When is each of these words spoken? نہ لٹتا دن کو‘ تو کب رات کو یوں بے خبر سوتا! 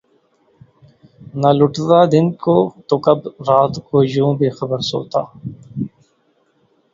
نہ 1.41 1.49
لٹتا 1.57 1.99
دن 2.11 2.25
کو‘ 2.43 2.55
تو 2.87 2.95
کب 3.05 3.19
رات 3.47 3.73
کو 3.87 3.95
یوں 4.13 4.31
بے 4.39 4.49
خبر 4.57 4.79
سوتا! 4.89 5.21